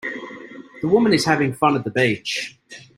The 0.81 0.87
women 0.87 1.13
is 1.13 1.25
having 1.25 1.53
fun 1.53 1.75
at 1.75 1.83
the 1.83 1.91
beach. 1.91 2.57